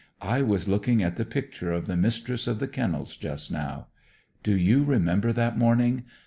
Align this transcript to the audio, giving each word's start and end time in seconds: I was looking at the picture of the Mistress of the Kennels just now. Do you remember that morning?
I 0.23 0.41
was 0.41 0.67
looking 0.67 1.03
at 1.03 1.15
the 1.17 1.25
picture 1.25 1.71
of 1.71 1.85
the 1.85 1.95
Mistress 1.95 2.47
of 2.47 2.57
the 2.57 2.67
Kennels 2.67 3.15
just 3.15 3.51
now. 3.51 3.85
Do 4.41 4.57
you 4.57 4.83
remember 4.83 5.31
that 5.31 5.59
morning? 5.59 6.05